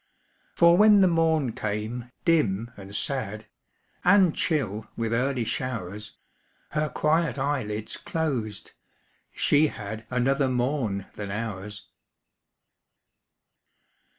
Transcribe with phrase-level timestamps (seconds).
[0.55, 3.45] For when the morn came, dim and sad,
[4.03, 6.17] And chill with early showers,
[6.69, 8.71] Her quiet eyelids closed
[9.31, 11.85] she had Another morn than ours.